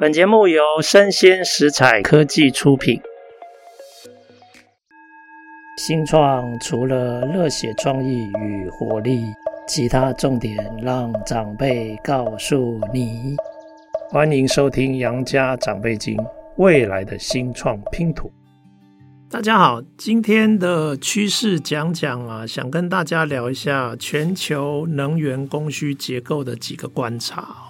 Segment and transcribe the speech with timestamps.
[0.00, 3.00] 本节目由生鲜食材科技出品。
[5.76, 9.24] 新创除了热血创意与活力，
[9.66, 13.34] 其他重点让长辈告诉你。
[14.08, 16.16] 欢迎收听《杨家长辈经》，
[16.58, 18.30] 未来的新创拼图。
[19.28, 27.67] 大家好，今天的趋势讲讲啊，想跟大家聊一下全球能源供需结构的几个观察。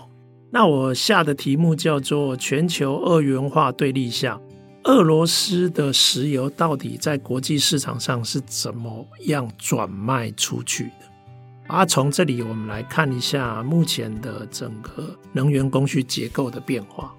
[0.50, 4.40] 那我下的题目叫做“全球二元化对立下，
[4.84, 11.06] 俄罗斯的石油到底在国际市场上是怎么样转卖出去的？”
[11.68, 17.14] 啊，从这里我们来看一下目前的整个能源供需结构的变化。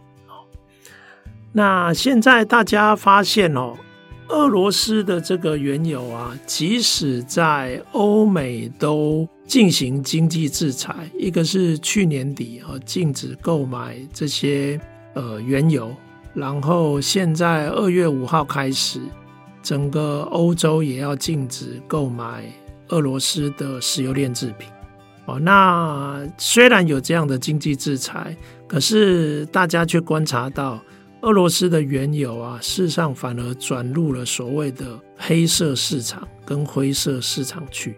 [1.52, 3.76] 那现在大家发现哦。
[4.30, 14.80] 俄罗斯的这个原油啊，即使在欧美都进行经济制裁，一个是去年底啊禁止购买这些
[15.16, 15.92] 呃原油，
[16.36, 19.02] 然后现在二月五号开始，
[19.64, 22.44] 整个欧洲也要禁止购买
[22.90, 24.68] 俄罗斯的石油炼制品。
[25.26, 30.80] 哦，那虽然有这样的经济制裁，可是大家却观察到。
[31.22, 37.98] 俄罗斯的原油啊，事实上反而转入了所谓的黑色市场跟灰色市场去。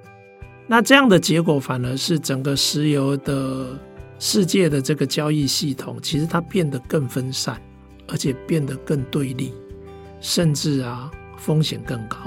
[0.67, 3.79] 那这样的结果，反而是整个石油的
[4.17, 7.61] 世界的这个交易系统，其实它变得更分散，
[8.07, 9.53] 而且变得更对立，
[10.19, 12.17] 甚至啊风险更高。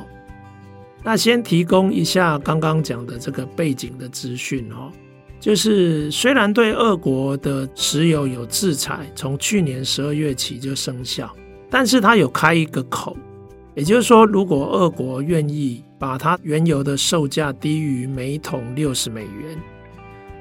[1.02, 4.92] 那先提供一下刚刚讲的这个背景的资讯哦。
[5.44, 11.30] 就是虽然对俄国的石油有制裁，从去年十二月起就生效，
[11.68, 13.14] 但是它有开一个口，
[13.74, 19.58] 也就是说，如果俄国愿意把它原油的售价低于每桶六十美元，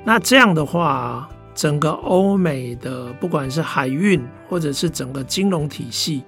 [0.05, 6.23] 那这样的话，整个欧美的不管是海运或者是整个金融体系，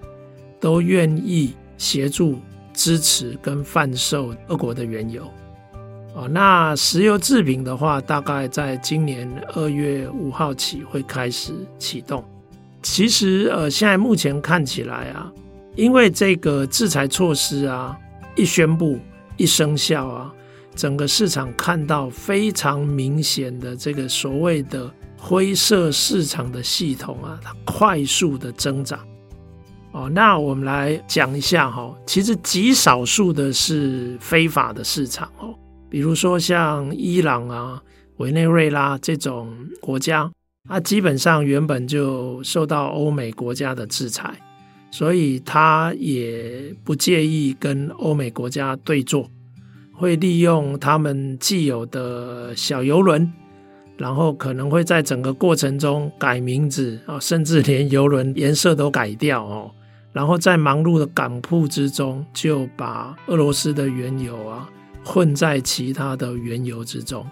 [0.60, 2.40] 都愿意协助
[2.74, 5.24] 支持跟贩售俄国的原油。
[6.16, 12.24] 哦，那石油制品的话，大概在今年二月五号起会开始启动。
[12.82, 15.30] 其实，呃，现在目前看起来啊，
[15.76, 17.98] 因为这个制裁措施啊
[18.34, 18.98] 一宣布
[19.36, 20.34] 一生效啊，
[20.74, 28.98] 整个市场看到非常明显的这个所谓的灰色市场的系统啊，它快速的增长。
[29.92, 35.54] 哦，那我们来讲一下哈，其实极少数的是非法的市场哦。
[35.96, 37.82] 比如说像伊朗啊、
[38.18, 40.30] 委内瑞拉这种国家，
[40.68, 44.38] 它基本上原本就受到欧美国家的制裁，
[44.92, 49.32] 所以它也不介意跟欧美国家对坐，
[49.94, 53.32] 会利用他们既有的小游轮，
[53.96, 59.72] 然后可能会在整个过程中改名字啊，甚至连游轮颜色都改掉哦，
[60.12, 64.70] 然后在忙碌的港埠之中，就把俄罗斯的原油啊。
[65.06, 67.24] 混在其他的原油之中，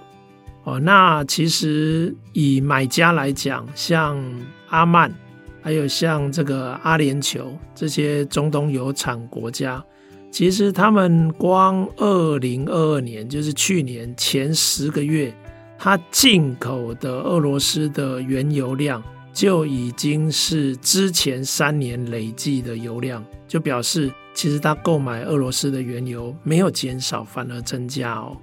[0.64, 4.24] 哦，那其实以买家来讲，像
[4.70, 5.12] 阿曼，
[5.60, 9.84] 还有像这个阿联酋这些中东油产国家，
[10.30, 15.36] 其实他们光二零二二年，就是去年前十个月，
[15.80, 19.04] 它进口的俄罗斯的原油量
[19.34, 24.12] 就已经是之前三年累计的油量，就表示。
[24.34, 28.38] 其实他购买俄罗斯的原油没有减少，反而增加哦。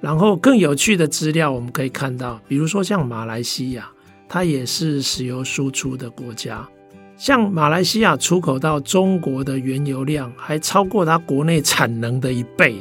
[0.00, 3.88] 然后更有趣的资料我们可以看到，比如说像马来西亚，
[4.28, 6.68] 它也是石油输出的国家。
[7.16, 12.78] 像马来西亚出口到中国的原油量还超过它国内产能的一倍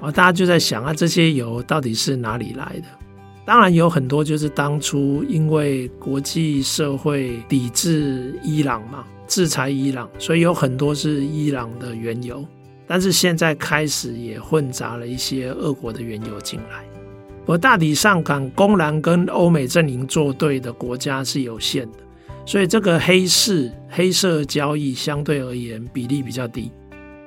[0.00, 0.12] 啊！
[0.12, 2.88] 大家就在想啊，这些油到底是哪里来的？
[3.44, 9.04] 当然有很多就是当初因为国际社会抵制伊朗嘛。
[9.26, 12.44] 制裁伊朗，所以有很多是伊朗的原油，
[12.86, 16.84] 但是现在开始也混杂了一些俄国的原油进来。
[17.46, 21.98] 而大体上敢公然跟欧美阵营作对的国家是有限的，
[22.44, 26.72] 所以这个黑市黑色交易相对而言比例比较低。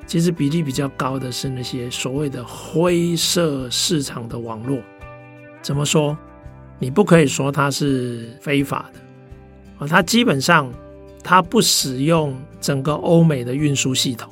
[0.06, 4.80] 其实比例比较高的是那些所谓的灰色市场的网络。
[5.62, 6.18] 怎么说？
[6.80, 9.00] 你不可以说它是非法的
[9.78, 10.72] 啊，它基本上。
[11.24, 14.32] 它不使用整个欧美的运输系统，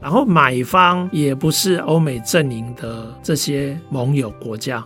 [0.00, 4.84] 然后买方也不是欧美阵营的这些盟友国家，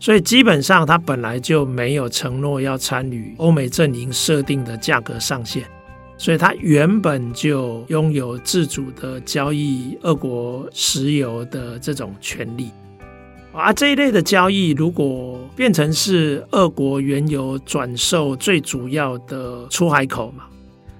[0.00, 5.64] 所以基本上它本来就没有承诺要参与欧美阵营设定的价格上限，
[6.16, 12.70] 所以它原本就拥有自主的交易俄国石油的这种权利。
[13.52, 20.44] 啊，这一类的交易如果变成是俄国原油转售最主要的出海口嘛，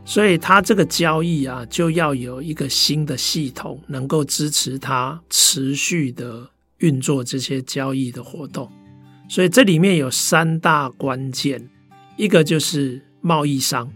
[0.05, 8.71] 所以他这个交易啊，就要有一个新的系统能够支持他持续的运作这些交易的活动。
[9.29, 11.69] 所以这里面有三大关键，
[12.17, 13.91] 一个就是贸易商，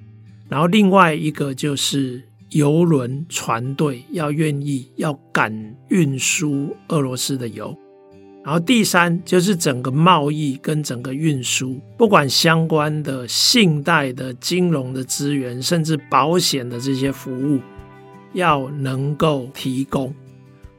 [0.49, 2.23] 然后另外一个就是。
[2.51, 7.77] 油轮船队要愿意要敢运输俄罗斯的油，
[8.47, 17.59] 然后第三就是整个贸易跟整个运输，不管相关的信贷的金融的资源，甚至保险的这些服务，
[18.35, 20.15] 要能够提供，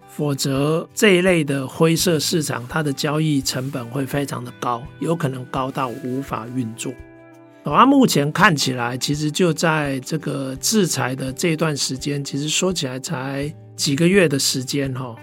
[0.08, 6.94] 否则这一类的灰色市场，它的交易成本会非常的高，有可能高到无法运作。
[7.66, 15.14] 啊，目前看起来，其实就在这个制裁的这段时间，其实说起来才几个月的时间哈。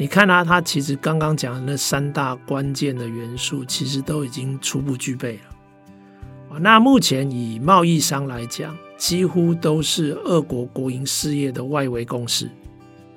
[0.00, 6.58] 你看它，它其实刚刚讲的那三大关键的元素，其实都已经初步具备了。
[6.58, 12.48] 那目前以贸易商来讲，几乎都是俄国国营事业的外围公司，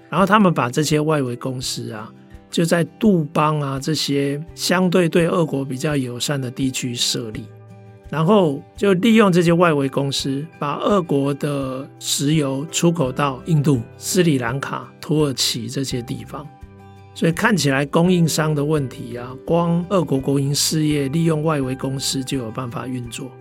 [0.09, 2.11] 然后他们把这些外围公司啊，
[2.51, 7.45] 就在杜邦啊这些相对对俄国比较友善的地区设立。
[8.09, 16.45] 然后就利用这些外围公司，把俄国的石油出口到印度、斯里兰卡、土耳其这些地方，
[17.15, 23.31] 所以看起来供应商的问题啊，光俄国国营事业利用外围公司就有办法运作。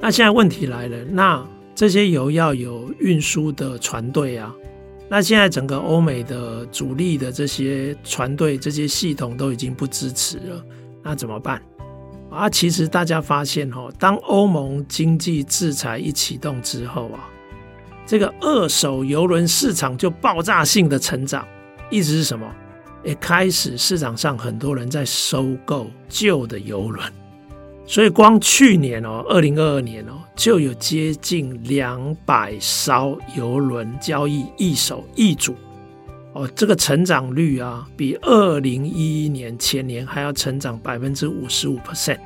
[0.00, 4.54] 那现在问题来了，那这些油要有运输的船队啊，
[5.08, 10.64] 那现在整个欧美的主力的这些船队、这些系统都已经不支持了，
[11.02, 11.60] 那怎么办？
[12.30, 17.28] 啊，其实大家发现哦，当欧盟经济制裁一启动之后啊，
[18.06, 21.46] 这个二手油轮市场就爆炸性的成长。
[21.90, 22.46] 意思是什么？
[23.04, 27.12] 也开始市场上很多人在收购旧的油轮，
[27.86, 35.54] 所以光去年哦，二零二二年哦，就有接近两百艘油轮交易一手一主。
[36.34, 42.18] 哦，这个成长率啊，比二零一一年前年还要成长百分之五十五 percent。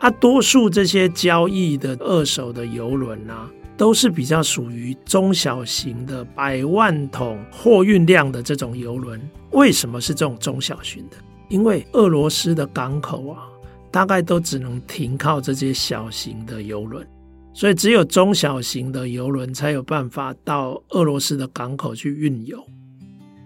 [0.00, 9.20] 啊，多数这些交易的二手的油轮啊，都是比较属于中小型的百万桶货运量的这种油轮。
[9.52, 11.16] 为什么是这种中小型的？
[11.48, 13.42] 因为俄罗斯的港口啊，
[13.90, 17.06] 大概都只能停靠这些小型的油轮，
[17.52, 22.66] 所以只有中小型的油轮才有办法到俄罗斯的港口去运油。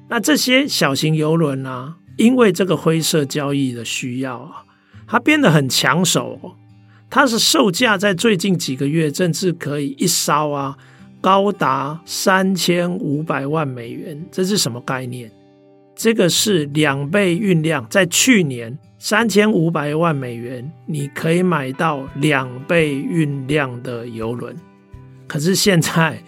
[0.08, 1.96] 那这些小型油轮呢？
[2.16, 4.64] 因为这个灰色交易的需要啊，
[5.06, 6.56] 它变得很抢手。
[7.10, 10.78] 它是售价在最近几个月，甚至可以一烧啊，
[11.20, 14.24] 高达三千五百万美元。
[14.30, 15.30] 这是什么概念？
[15.96, 24.56] 这个是两倍运量，在去年三千五百万美元，你可以买到两倍运量的油轮。
[25.26, 26.22] 可是现在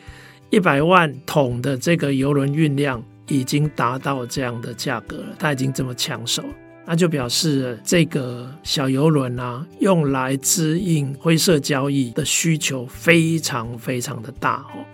[0.51, 3.03] 一百万桶的这个油轮运量。
[3.29, 6.43] 已经达到这样的价格了，它已经这么抢手，
[6.85, 14.85] 那就表示这个小油轮啊，用来支应灰色交易的需求非常非常的大哦。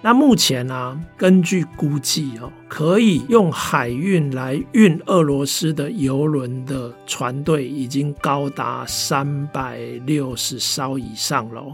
[0.00, 11.64] 那目前呢、啊，根据估计哦，可以用海运来运俄罗斯的油轮的船队已经高达三百六十艘以上了。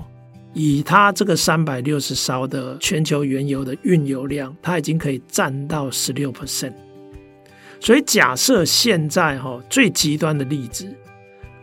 [0.54, 6.72] 以它这个三百六十艘的全球原油的运油量，它已经可以占到十六 percent。
[7.80, 10.86] 所以假设现在哈最极端的例子，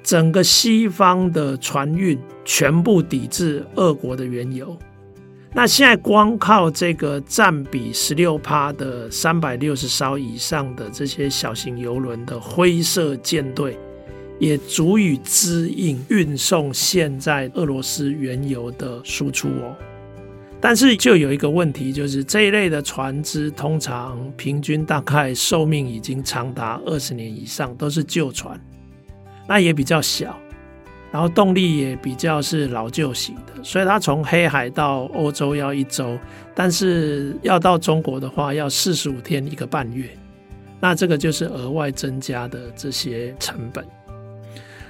[0.03, 4.77] 整个西方的船运全部抵制俄国的原油，
[5.53, 13.77] 那现在光靠这个占比十六趴的三百六十艘以上的这些小型油轮的灰色舰队。
[14.39, 19.75] 也足以支应运送现在俄罗斯原油的输出哦，
[20.59, 28.59] 但是就有一个问题，就是这一类的船只通常平均大概寿命已经长达二十年以上，都是旧船，
[29.47, 30.35] 那也比较小，
[31.11, 36.17] 然后动力也比较是老旧型的，所以它从黑海到欧洲要一周，
[36.55, 40.09] 但是要到中国的话要四十五天一个半月，
[40.79, 43.85] 那这个就是额外增加的这些成本。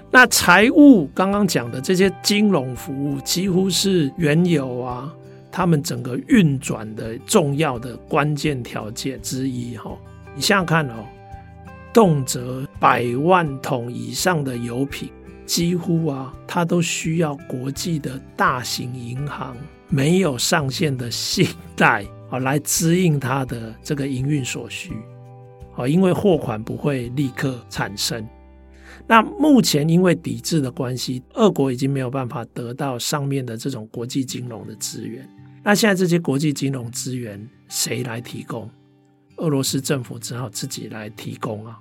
[0.09, 5.13] 那财务刚刚讲的这些金融服务，几乎是原油啊，
[5.57, 9.97] 他们整个运转的重要的关键条件之一哈。
[10.35, 11.03] 你想想看哦，
[11.91, 15.09] 动辄百万桶以上的油品，
[15.47, 19.57] 几乎啊，它都需要国际的大型银行
[19.89, 24.93] 没有上限的信贷啊，来支应它的这个营运所需。
[25.75, 28.23] 哦，因为货款不会立刻产生。
[29.07, 35.27] 那目前因为抵制的关系，俄国已经没有办法得到上面的这种国际金融的资源。
[35.67, 38.69] 那现在这些国际金融资源谁来提供？
[39.35, 41.77] 俄罗斯政府只好自己来提供啊。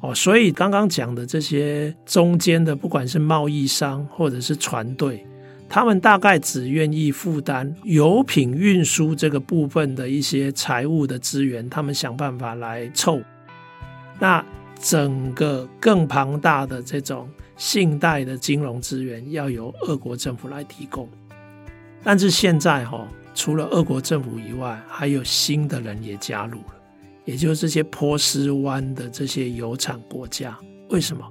[0.00, 5.26] 哦，所以刚刚讲的这些中间的，不管是贸易商或者是船队，
[5.66, 13.18] 他们大概只愿意负担油品运输这个部分的一些财务的资源，他们想办法来凑。
[14.18, 14.44] 那
[14.78, 21.08] 整个更庞大的这种信贷的金融资源，要由俄国政府来提供。
[22.02, 26.74] 但是现在哈、哦，除了俄国政府以外，还有新的人也加入了。
[27.24, 31.22] 也就是这些波斯湾的这些油产国家，为什么？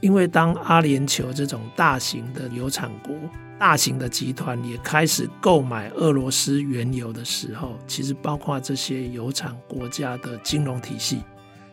[0.00, 3.14] 因为当阿联酋这种大型的油产国、
[3.58, 11.22] 大型的集团也开始购买俄罗斯原油的时候，其实包括这些油产国家的金融体系，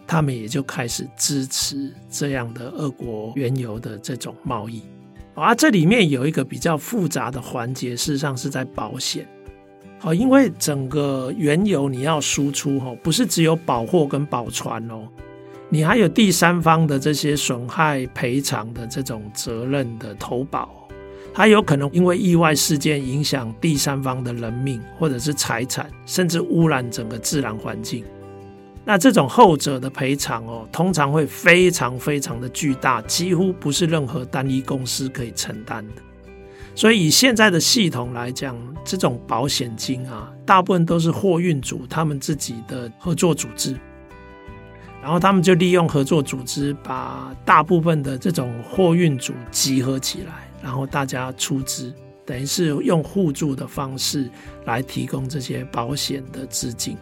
[0.05, 4.83] 他们也就开始支持这样的俄国原油的这种贸易。
[5.43, 9.27] 而这里面有一个比较复杂的环节，事实上是在保险。
[9.99, 15.07] 好，因为整个原油你要输出哦，不是只有保货跟保船哦，
[15.69, 20.87] 你还有第三方的这些损害赔偿的这种责任的投保，
[21.33, 28.05] 它有可能因为意外事件影响第三方的人命或者是财产，甚至污染整个自然环境。
[28.85, 36.01] 那这种后者的赔偿哦，通常会非常非常的巨大，几乎不是任何单一公司可以承担的。
[36.75, 43.75] 所以以现在的系统来讲，这种保险金啊，大部分都是货运组他们自己的合作组织，
[45.01, 51.91] 然后他们就利用合作组织，把大部分的这种货运组集合起来，然后大家出资，
[52.25, 54.29] 等于是用互助的方式
[54.65, 56.95] 来提供这些保险的资金。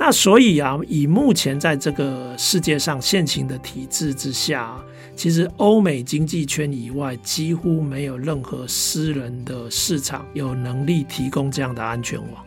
[0.00, 4.80] 那所以啊，以目前在这个世界上现行的体制之下，
[5.16, 12.44] 其实欧美经济圈以外，几乎没有任何私人的市场有能力提供这样的安全网。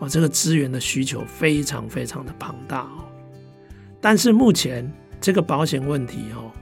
[0.00, 3.08] 哦，这个资源的需求非常非常的庞大哦。
[3.98, 6.52] 但是目前这个保险问题哦，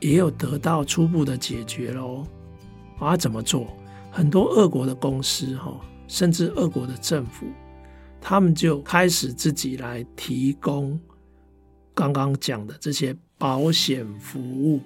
[0.00, 2.26] 也有得到初步的解决喽。
[2.98, 3.66] 啊，怎么做？
[4.10, 7.46] 很多俄国的公司哈，甚至俄国的政府。
[8.20, 10.98] 他们就开始自己来提供
[11.94, 14.80] 刚刚讲的这些保险服务。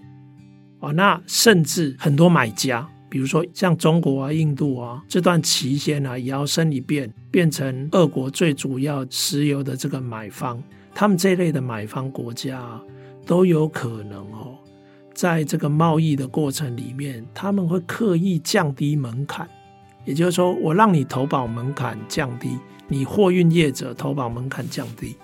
[0.80, 10.62] 啊，那甚至很多买家，比如说像中国啊、印度啊，这段期间啊，摇身一变变成俄国最主要石油的这个买方，
[10.94, 12.78] 他们这类的买方国家
[13.24, 14.58] 都有可能哦，
[15.14, 19.48] 在这个贸易的过程里面，他们会刻意降低门槛，
[20.04, 22.58] 也就是说，我让你投保门槛降低。
[22.86, 25.16] 你货运业者投保门槛降低，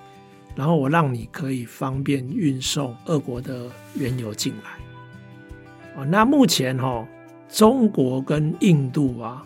[0.57, 6.01] 然后我让你可以方便运送俄国的原油进来。
[6.01, 7.07] 哦那目前哈，
[7.51, 9.45] 中国跟印度啊，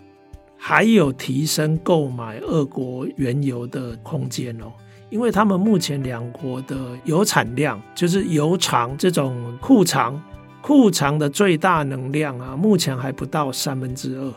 [0.57, 4.73] 还有提升购买俄国原油的空间哦，
[5.11, 10.23] 因为他们目前两国的油产量，就是油藏这种库藏，
[10.63, 14.33] 库藏的最大能量啊，目前还不到三分之二。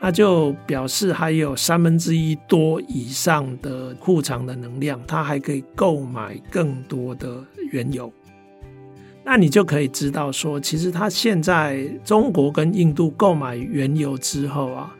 [0.00, 8.12] 那就表示还有三分之一多以上的库藏的能量，它还可以购买更多的原油。
[9.24, 14.94] 那你就可以知道说，其实它现在中国跟印度购买原油之后啊，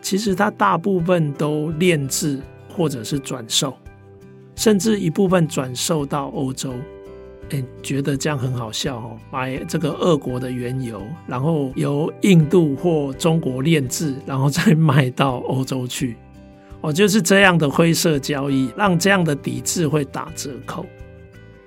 [0.00, 3.76] 其实它大部分都炼制或者是转售，
[4.56, 6.74] 甚至一部分转售到欧洲。
[7.50, 9.16] 哎，觉得这样很好笑哦！
[9.32, 16.16] 买这个俄国的原油，然后由印度或中国炼制，然后再 卖到欧洲去，
[16.82, 20.84] 哦，就是这样的灰色交易，让这样的抵制会打折扣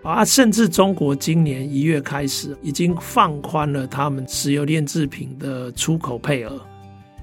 [0.03, 0.23] 啊！
[0.23, 6.61] 甚至中国今年一月开始已经放宽了他们石油炼制品的出口配额，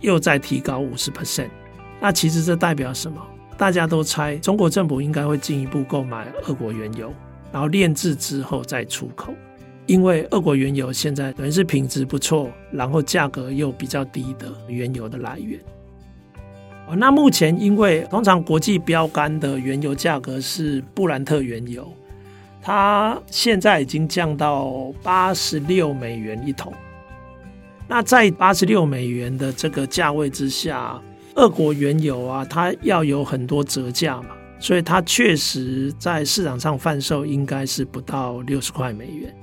[0.01, 1.51] 又再提高五十 percent。
[2.01, 3.21] 那其实这代表什么？
[3.57, 7.13] 大家都猜中国政府应该会进一步购买俄国原油。
[7.53, 9.33] 然后炼制之后再出口，
[9.87, 15.59] 因为俄国原油现在等于是品质不错，然后价格又比较低的原油的来源。
[16.97, 21.87] 那目前因为通常国际标杆的原油价格是布兰特原油，
[22.63, 26.73] 它现在已经降到八十六美元一桶。
[27.87, 30.99] 那在八十六美元的这个价位之下，
[31.35, 34.31] 俄国原油啊，它要有很多折价嘛。
[34.61, 39.35] 所以它确实在市场上贩售应该是不到六十块美元。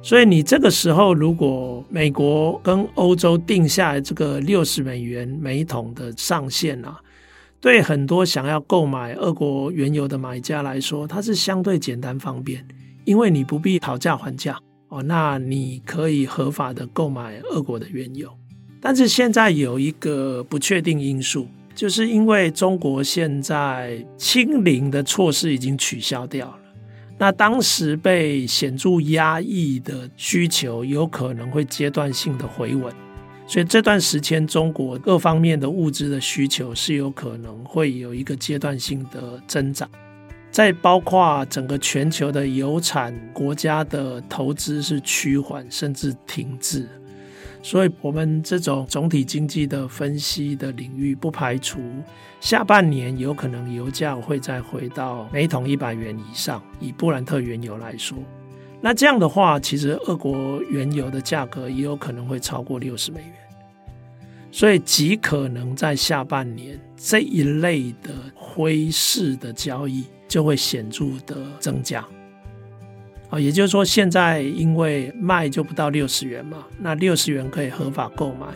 [0.00, 6.98] 所以你这个时候如果美国跟欧洲定下来这个六十美元每桶的上限啊，
[7.60, 12.64] 对很多想要购买俄国原油的买家来说，它是相对简单方便，
[13.04, 14.56] 因为你不必讨价还价
[14.88, 18.32] 哦，那你可以合法的购买俄国的原油。
[18.80, 26.58] 但是现在有一个不确定因素，就是因为中国现在清零的措施已经取消掉了，
[27.16, 32.92] 那当时被显著压抑的需求有可能会阶段性的回稳。
[33.46, 39.88] 所以这段时间，中国各方面的物资的需求是有可能会有一个阶段性的增长，
[40.50, 46.88] 再包括整个全球的油产国家的投资是趋缓甚至停滞。
[47.60, 51.80] 所以，我们这种总体经济的分析的领域，不排除
[52.40, 56.62] 下半年有可能油价会再回到每桶一百元以上。
[56.80, 58.16] 以布兰特原油来说。
[58.80, 63.32] 那这样的话，其实俄国原油的价格也有可能会超过六十美元，
[64.52, 72.06] 所以极可能在下半年这一类的灰市的交易就会显著的增加。
[73.30, 78.46] 啊，也就是说，现在因为卖就不到六十元嘛，那六十元可以合法购买，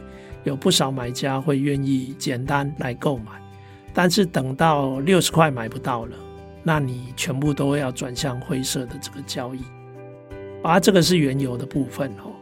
[0.44, 3.32] 有不少买家会愿意简单来购买，
[3.92, 6.16] 但是等到六十块买不到了，
[6.62, 9.60] 那你全部都要转向灰色的这个交易。
[10.62, 12.32] 啊，这个是原油的部分哦。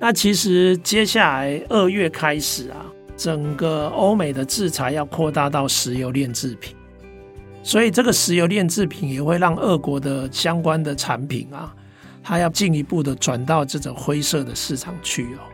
[0.00, 6.74] 那其实接下来二月开始啊，整个欧美的制裁要扩大到石油炼制品，
[7.68, 11.70] 所以这个石油炼制品也会让俄国的相关的产品啊，
[12.22, 15.44] 它要进一步的转到这种灰色的市场去哦。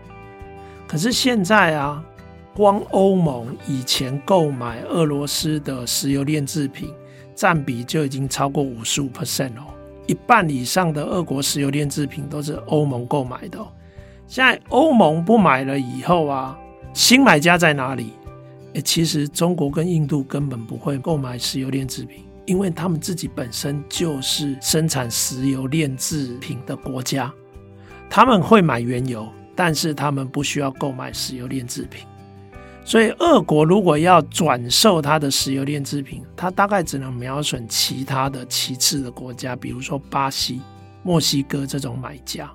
[0.87, 2.01] 可是现在啊，
[2.55, 6.89] 光欧盟以前购买俄罗斯的石油炼制品
[7.35, 9.75] 占比就已经超过五十五 percent 哦。
[10.07, 13.67] 一半以上的俄国石油炼制品都是欧盟购买的哦。
[14.29, 16.57] 现在欧盟不买了以后啊，
[16.93, 18.13] 新买家在哪里？
[18.75, 27.33] 诶，其实中国跟印度根本不会购买石油炼制品，因为他们自己本身就是生产石油炼制品的国家，
[28.11, 32.05] 他们会买原油，但是他们不需要购买石油炼制品。
[32.85, 40.61] 所以，俄国如果要转售它的石油炼制品，它大概只能瞄准其他的其次的国家，比如说巴西、
[41.03, 42.51] 墨西哥这种买家。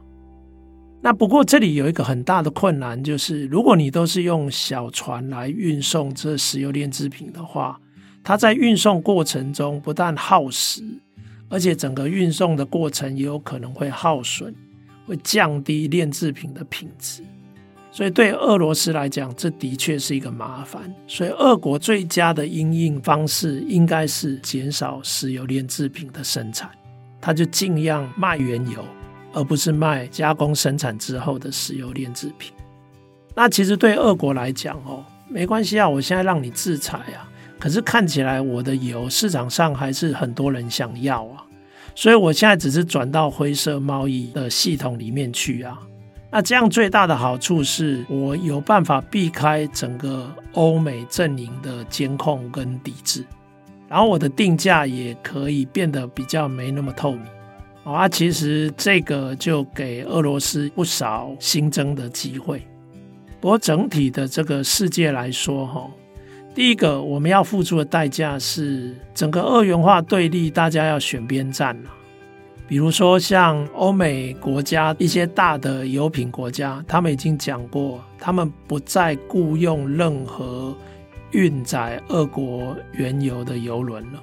[1.01, 7.79] 那不过这里有一个很大的困难，就是如果你都是用小船来运送这石油炼制品的话，
[8.21, 10.83] 它在运送过程中不但耗时，
[11.47, 14.53] 而且整个运送的过程也有可能会耗损，
[15.05, 17.23] 会降低炼制品的品质。
[17.91, 20.93] 所以对俄罗斯来讲，这的确是一个麻烦。
[21.07, 26.69] 所以俄国最佳的因应方式应该是减少石油炼制品的生产，
[27.21, 28.85] 它就尽量卖原油，
[29.33, 32.53] 而不是卖加工生产之后的石油炼制品。
[33.35, 41.45] 那其实对俄国来讲哦，没关系啊，我现在让你制裁啊，可是看起来我的油市场上还是很多人想要啊，
[41.95, 45.79] 所以我现在只是转到灰色贸易的系统里面去啊。
[46.31, 53.25] 那这样最大的好处是我有办法避开整个欧美阵营的监控跟抵制，
[53.87, 57.21] 然后我的定价也可以变得比较没那么透明。
[57.83, 62.61] 啊，其实这个就给俄罗斯不少新增的机会。
[63.41, 65.89] 不过整体的这个世界来说，哈，
[66.53, 71.89] 第一个我们要付出的代价是整个二元化对立，大家要选边站了。
[72.67, 80.75] 比如说，像欧美国家一些大的油品国家，他们已经讲过，他们不再雇佣任何
[81.31, 84.21] 运载俄国原油的油轮了。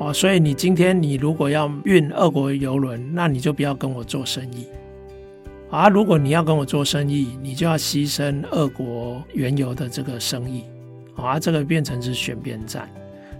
[0.00, 4.66] 哦，所以你今天你如果要运俄国油轮，那你就不要跟我做生意。
[5.68, 10.64] 啊，如果你要跟我做生意，你就要牺牲俄国原油的这个生意。
[11.16, 12.88] 啊，这个变成是选边站。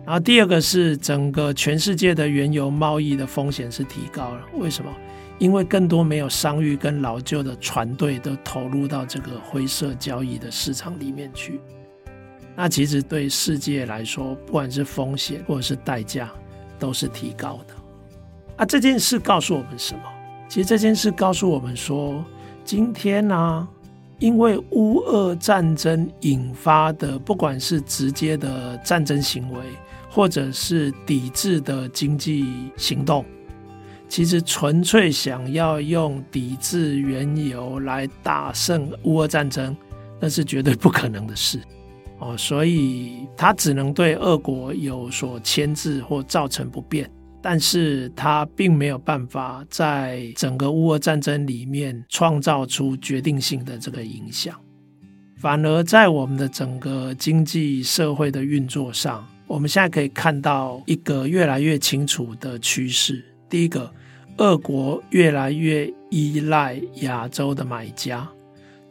[0.04, 4.94] 然后第二个是整个全世界的原油贸易的风险是提高了，为什么？
[5.38, 11.58] 因为更多没有商誉跟老旧的船队都投入到这个灰色交易的市场里面去。
[12.54, 16.30] 那其实对世界来说，不管是风险或者是代价，
[16.80, 17.74] 都是提高的。
[18.56, 20.00] 啊，这件事告诉我们什么？
[20.48, 22.24] 其实这件事告诉我们说，
[22.64, 23.68] 今天呢、
[24.18, 29.60] 因为乌俄战争引发的，不管是直接的战争行为，
[30.10, 32.44] 或者是抵制的经济
[32.76, 33.24] 行动，
[34.08, 39.76] 其实纯粹想要用抵制原油来打胜乌俄战争，
[40.18, 41.60] 那是绝对不可能的事
[42.20, 42.36] 哦。
[42.36, 47.10] 所以它只能对俄国有所牵制或造成不便，
[47.42, 54.54] 但是它并没有办法在整个乌俄战争里面创造出决定性的这个影响。
[55.36, 63.24] 反而在我们的整个经济社会的运作上，我们现在可以看到一个越来越清楚的趋势。
[63.48, 63.90] 第一个，
[64.36, 68.28] 俄国越来越依赖亚洲的买家，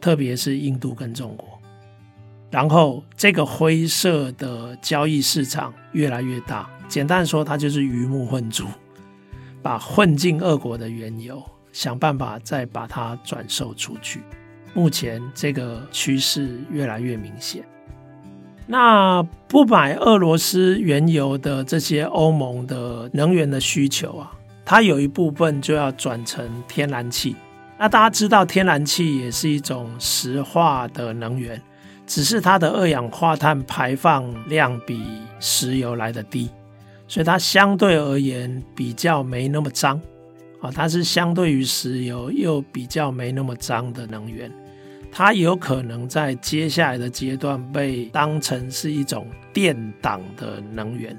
[0.00, 1.49] 特别是印度跟中国。
[2.50, 6.68] 然后，这个灰色的交易市场越来越大。
[6.88, 8.66] 简单说，它就是鱼目混珠，
[9.62, 11.40] 把混进俄国的原油，
[11.72, 14.20] 想办法再把它转售出去。
[14.74, 17.64] 目前这个趋势越来越明显。
[18.66, 24.32] 那不买俄罗斯原油的这些欧盟的能源的需求啊，
[24.64, 27.36] 它有一部分就要转成天然气。
[27.78, 31.60] 那大家知道，天然气也是一种石化的能源，
[32.10, 35.00] 只是它的二氧化碳排放量比
[35.38, 36.50] 石油来的低，
[37.06, 39.96] 所以它相对而言比较没那么脏
[40.60, 40.72] 啊。
[40.72, 44.50] 它是相对于石油又比较没那么脏的能源。
[45.12, 51.16] 它有可能在接下来的阶段被当成是一种电档的能源，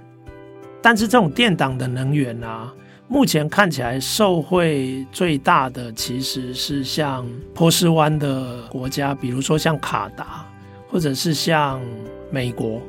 [0.81, 2.69] 但是这种电档的能源啊，
[3.07, 10.45] 目前看起来受惠最大的其实是像波斯湾的国家，比如说像卡达，
[10.91, 11.81] 或者是像
[12.29, 12.81] 美国，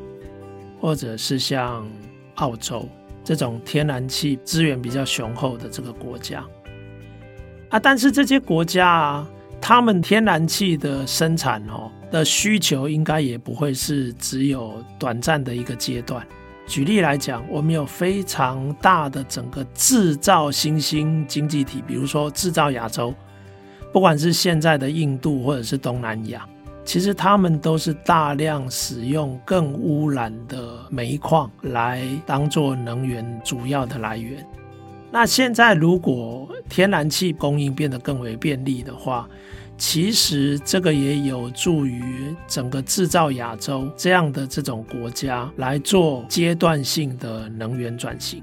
[0.81, 1.89] 或者是像
[2.35, 2.89] 澳洲
[3.23, 6.45] 这种天然气资源比较雄厚的这个国家
[7.71, 9.29] 啊，但是这些国家啊。
[9.65, 16.27] 他们天然气的生产哦的需求应该也不会是只有短暂的一个阶段。
[16.67, 23.15] 举例来讲，我们有非常大的整个制造新兴经济体，比如说制造亚洲，
[23.93, 26.45] 不管是现在的印度或者是东南亚，
[26.85, 34.45] 其实他们都是大量使用更污染的煤矿来当做能源主要的来源。
[35.11, 39.29] 那现在如果天然气供应变得更为便利的话，
[39.77, 48.43] 其实这个也有助于整个制造亚洲这样的这种国家来做阶段性的能源转型。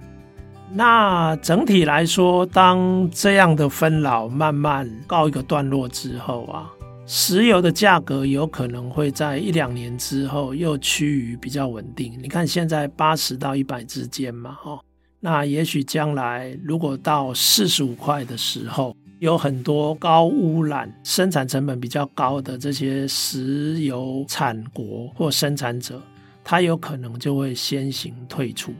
[0.71, 6.69] 那整体来说，当这样的纷扰慢慢告一个段落之后啊，
[7.11, 12.15] 石油的价格有可能会在一两年之后又趋于比较稳定。
[12.21, 14.79] 你看现在八十到一百之间嘛，哈。
[15.19, 25.99] 那也许将来如果到四十五块的时候，有很多高污染、生产成本比较高的这些石油产国或生产者，
[26.43, 28.71] 它有可能就会先行退出。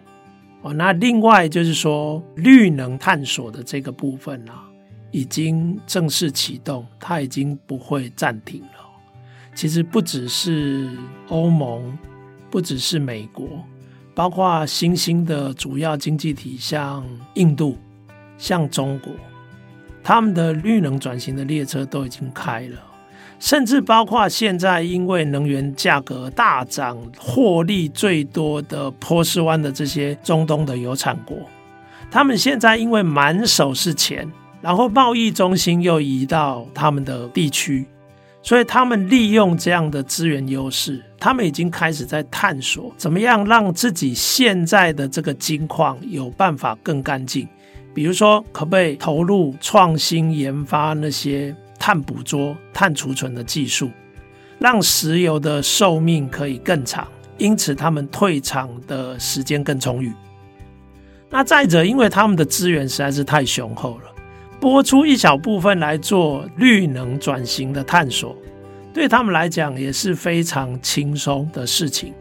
[0.62, 4.69] 哦，那另外就是说，绿能探索的这个部分啊，
[5.12, 8.90] 已经正式启动，它已经不会暂停了。
[9.56, 10.90] 其实不只是
[11.28, 11.98] 欧盟，
[12.50, 13.48] 不只是美国。
[14.16, 17.78] 包括新兴的主要经济体，像印度、
[18.38, 19.14] 像中国，
[20.04, 22.78] 他们的绿能转型的列车都已经开了，
[23.40, 31.38] 甚至包括现在因为能源价格大涨，获利最多的波斯湾的这些中东的有产国，
[32.12, 34.30] 他们现在因为满手是钱，
[34.62, 37.86] 然后贸易中心又移到他们的地区。
[38.42, 47.46] 所以他们利用这样的资源优势，他们已经开始在探索怎么样让自己现在的这个金矿有办法更干净。
[47.94, 53.92] 比如说，可不可以投入创新研发那些碳捕捉、碳储存的技术，
[54.58, 57.06] 让石油的寿命可以更长，
[57.38, 60.14] 因此他们退场的时间更充裕。
[61.30, 64.04] 那再者，因为他们的资源实在是太雄厚了。
[64.60, 68.36] 拨出一小部分来做绿能转型的探索，
[68.94, 72.14] 对他们来讲也是非常轻松的事情。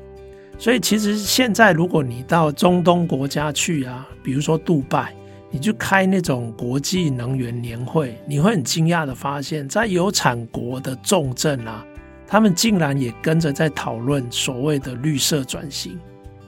[0.57, 5.13] 所以，其实现在如果你到中东国家去啊，比如说杜拜，
[5.51, 11.85] 你去开那种国际能源年会，你会很惊讶的发现，在有产国的重镇啊，
[12.27, 15.99] 他们竟然也跟着在讨论所谓的绿色转型。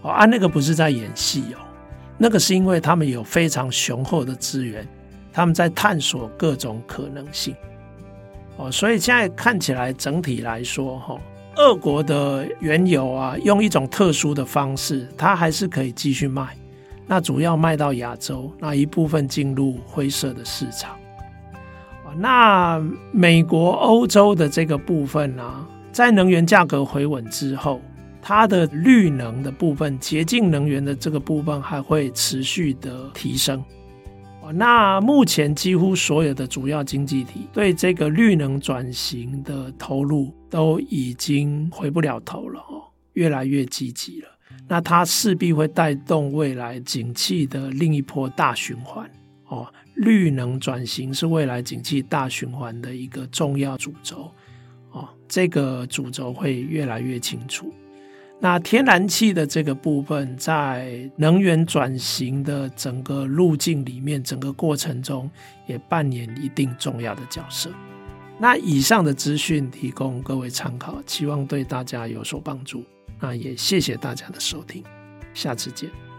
[0.02, 1.58] 哦，啊，那个不是在演戏哦，
[2.16, 4.86] 那个是因为他们有非常雄厚的资源。
[5.32, 7.54] 他们在探索各种可能性，
[8.56, 11.18] 哦，所以现在看起来整体来说，哈，
[11.56, 16.56] 俄国的原油啊，用一种特殊的方式，它还是可以继续卖，
[17.06, 20.96] 那主要卖到亚洲，那一部分进入灰色的市场。
[22.16, 27.80] 那美国、欧洲的这个部分呢，啊，在能源价格回稳之后，
[28.20, 33.62] 它的绿能的部分、洁净能源的这个部分还会持续的提升。
[34.52, 42.82] 那目前几乎所有的主要经济体对这个绿能转型的投入都已经回不了头了哦，
[43.12, 44.28] 越来越积极了。
[44.68, 49.08] 那它势必会带动未来景气的另一波大循环
[49.46, 49.66] 哦。
[49.94, 54.30] 绿能转型是未来景气大循环的一个重要主轴
[54.92, 57.72] 哦，这个主轴会越来越清楚。
[58.42, 65.30] 那天然气的这个部分，在能源转型的整个路径里面，整个过程中
[65.66, 67.70] 也扮演一定重要的角色。
[68.38, 72.82] 那以上的资讯提供各位参考，希望对大家有所帮助。
[73.20, 74.82] 那也谢谢大家的收听，
[75.34, 76.09] 下次见。